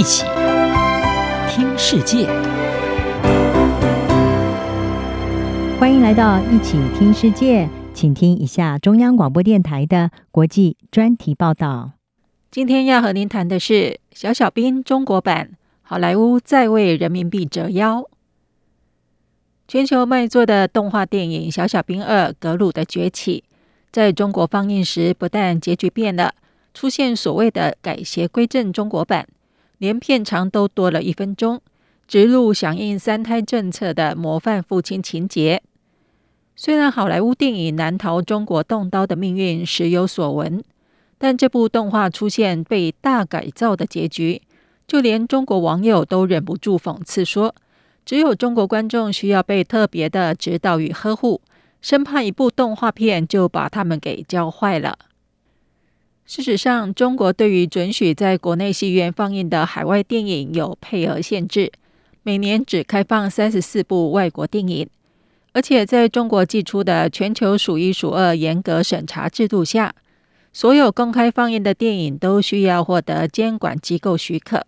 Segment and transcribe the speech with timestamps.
[0.00, 0.24] 一起
[1.50, 2.26] 听世界，
[5.78, 11.90] 欢迎来到一起听世界，请听一下中央广播电台的国际专题报道。
[12.50, 13.74] 今天要和您谈的是
[14.12, 15.50] 《小小兵》中国版，
[15.82, 18.08] 好莱坞再为人民币折腰。
[19.68, 23.44] 全球卖座的动画电影《小小兵二：格鲁的崛起》
[23.92, 26.32] 在中国放映时，不但结局变了，
[26.72, 29.28] 出现所谓的改邪归正中国版，
[29.80, 31.62] 连片长都多了一分钟，
[32.06, 35.62] 植入响应三胎政策的模范父亲情节。
[36.54, 40.62] 虽然好莱坞电影难逃中国动刀的命运，时有所闻。
[41.16, 44.42] 但这部动画出现被大改造的结局，
[44.86, 47.54] 就连中国网友都忍不住讽刺说
[48.04, 51.40] ：“只有中国观众需要被特别的指导与呵护，
[51.80, 54.98] 生怕一部动画片就把他们给教坏了。”
[56.30, 61.72] 事实上，中国对于准许在国内戏院放映的海外电影有配额限制，
[62.22, 64.88] 每年只开放三十四部外国电影，
[65.52, 69.92] 而且在中国寄出的全球数一数二严格审查制度下。
[70.52, 74.64] 所有公开放映的电影都需要获得监管机构许可，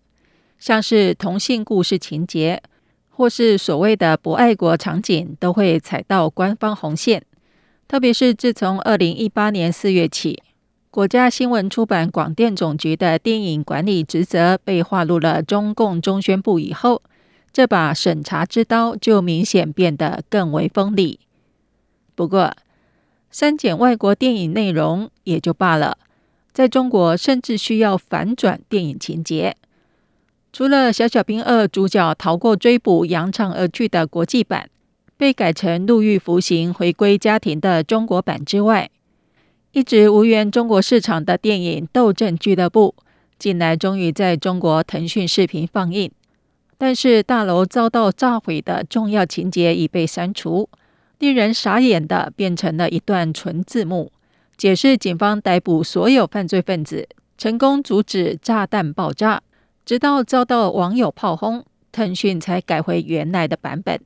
[0.59, 2.61] 像是同性故事情节
[3.07, 7.23] 或是所谓的不爱国场景，都会踩到官方红线。
[7.87, 10.43] 特别是自从二零一八年四月起，
[10.93, 17.01] 国家新闻出版广电总局的电影管理职责被划入了中共中宣部以后，
[17.51, 21.19] 这把审查之刀就明显变得更为锋利。
[22.13, 22.53] 不过，
[23.31, 25.97] 删减外国电影内容也就罢了，
[26.53, 29.55] 在中国甚至需要反转电影情节。
[30.51, 34.69] 除了《小小兵二》主角逃过追捕、扬长而去的国际版，
[35.17, 38.91] 被改成入狱服刑、回归家庭的中国版之外，
[39.73, 42.93] 一直无缘中国市场的电影《斗阵俱乐部》，
[43.39, 46.11] 近来终于在中国腾讯视频放映，
[46.77, 50.69] 但是大楼遭到炸毁的重要情节已被删除。
[51.17, 54.11] 令人傻眼的变成了一段纯字幕，
[54.55, 59.41] 解释警方逮捕所有犯罪分子，成功阻止炸弹爆炸，
[59.83, 63.99] 直到遭到网友炮轰，腾讯才改回原来的版本。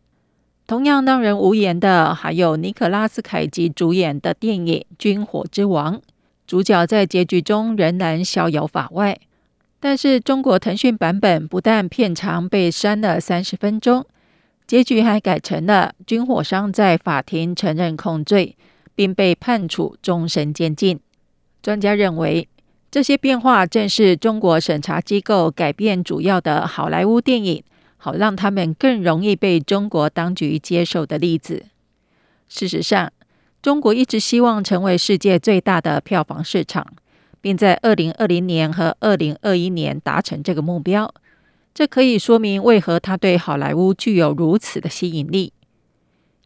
[0.67, 5.95] 同样让人无言的，还有尼可拉斯凯奇主演的电影《军火之王》，
[6.45, 9.17] 主角在结局中仍然逍遥法外，
[9.79, 14.05] 但是中国腾讯版本不但片长被删了三十分钟。
[14.67, 18.57] 结局还改成了军火商在法庭承认控罪，
[18.93, 20.99] 并被判处终身监禁。
[21.61, 22.45] 专家认为，
[22.91, 27.63] 这些变化正是中国审查机构改变主要的好莱坞电影，
[27.97, 31.65] 好让他们更容易被中国当局接受的例子。
[32.47, 33.11] 事实上，
[33.61, 36.87] 中国一直希望成为世界最大的票房市场，
[37.41, 41.13] 并在二零二零年和二零二一年达成这个目标。
[41.73, 45.53] 这可以说明为何他对好莱坞具有如此的吸引力。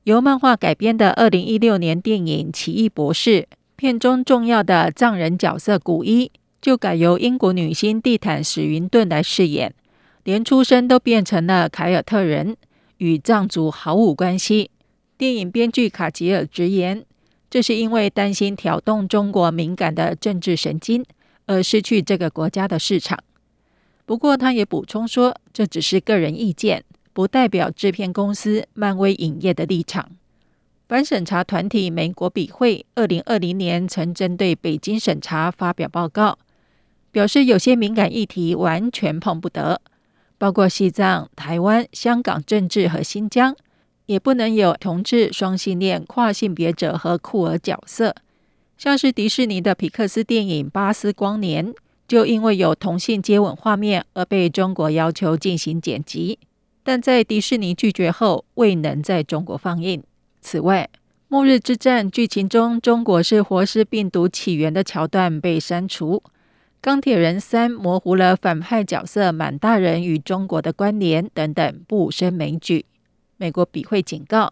[0.04, 3.42] 由漫画改编的二零一六年电影《奇异博士》，
[3.76, 9.74] 片中重要的藏人角色古一就改由英国女星蒂坦·史云顿来饰演，
[10.24, 12.56] 连出身都变成了凯尔特人，
[12.98, 14.70] 与藏族毫无关系。
[15.18, 17.06] 电影编剧卡吉尔直言，
[17.50, 21.04] 这是因为担心挑动中国敏感的政治神经，
[21.46, 23.20] 而失去这个国家的市场。
[24.06, 26.84] 不过，他也补充说，这只是个人意见，
[27.14, 30.10] 不代表制片公司漫威影业的立场。
[30.88, 36.38] 反审查团体美国笔会二零二零年曾针对北京审查发表报告，
[37.12, 39.82] 表示有些敏感议题完全碰不得，
[40.42, 43.56] 包括西藏、台湾、香港政治和新疆，
[44.08, 48.16] 也不能有同志、双性恋、跨性别者和酷儿角色，
[48.76, 51.68] 像是迪士尼的皮克斯电影《巴斯光年》。
[52.08, 56.40] 就因为有同性接吻画面而被中国要求进行剪辑，
[56.82, 60.02] 但在迪士尼拒绝后，未能在中国放映。
[60.42, 60.90] 此外，
[61.28, 66.24] 《末日之战》剧情中中国是活尸病毒起源的桥段被删除，
[66.82, 72.86] 《钢铁人三》模糊了反派角色满大人与中国的关联等等不胜枚举。
[73.38, 74.52] 美国笔会警告，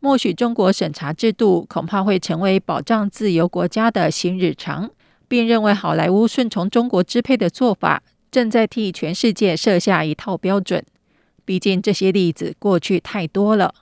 [0.00, 4.90] 默许中国审查制度恐怕会成为保障自由国家的新日常。
[5.28, 10.84] 并认为好莱坞顺从中国支配的做法，正在替全世界设下一套标准。
[11.44, 13.74] 毕竟这些例子过去太多了。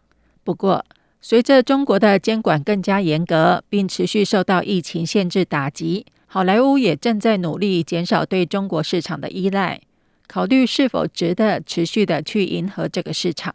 [0.43, 0.85] 不过，
[1.21, 9.81] 随着中国的监管更加严格，并持续受到疫情限制打击，好莱坞也正在努力减少对中国市场的依赖
[10.27, 13.55] 考虑是否值得持续的去迎合这个市场。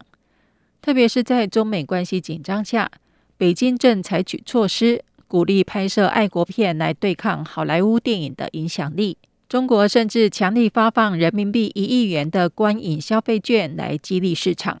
[0.80, 2.90] 特别是在中美关系紧张下
[3.36, 9.18] 北京正采取措施鼓励拍摄爱国片来对抗好莱坞电影的影响力。
[9.46, 14.80] 中国甚至强力发放人民币一亿元的观影消费券来激励市场。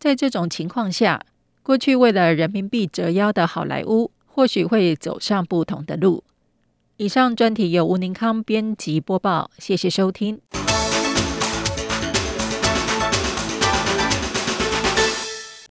[0.00, 1.24] 在这种情况下
[1.62, 6.24] 过去为了人民币折腰的好莱坞或许会走上不同的路
[7.02, 10.40] 以上专题由吴宁康编辑播报谢谢收听。